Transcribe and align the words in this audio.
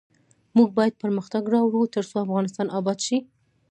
موږ 0.57 0.69
باید 0.77 0.99
پرمختګ 1.03 1.43
راوړو، 1.55 1.81
ترڅو 1.95 2.15
افغانستان 2.25 2.67
اباد 2.77 2.99
شي. 3.05 3.17